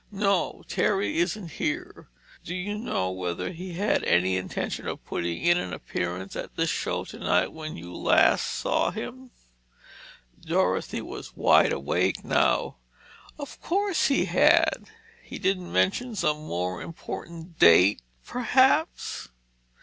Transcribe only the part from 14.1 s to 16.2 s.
had!" "He didn't mention